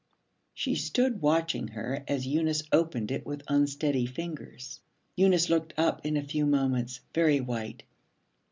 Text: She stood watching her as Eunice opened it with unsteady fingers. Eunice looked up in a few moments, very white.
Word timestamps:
She 0.55 0.73
stood 0.73 1.21
watching 1.21 1.67
her 1.67 2.03
as 2.07 2.25
Eunice 2.25 2.63
opened 2.71 3.11
it 3.11 3.23
with 3.23 3.43
unsteady 3.47 4.07
fingers. 4.07 4.79
Eunice 5.15 5.47
looked 5.47 5.75
up 5.77 6.03
in 6.03 6.17
a 6.17 6.23
few 6.23 6.47
moments, 6.47 7.01
very 7.13 7.39
white. 7.39 7.83